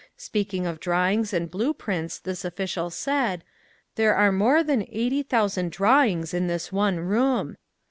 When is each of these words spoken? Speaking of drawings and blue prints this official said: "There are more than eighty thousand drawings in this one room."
Speaking 0.17 0.65
of 0.65 0.79
drawings 0.79 1.31
and 1.31 1.51
blue 1.51 1.75
prints 1.75 2.17
this 2.17 2.43
official 2.43 2.89
said: 2.89 3.43
"There 3.97 4.15
are 4.15 4.31
more 4.31 4.63
than 4.63 4.87
eighty 4.89 5.21
thousand 5.21 5.71
drawings 5.71 6.33
in 6.33 6.47
this 6.47 6.71
one 6.71 6.99
room." 7.01 7.55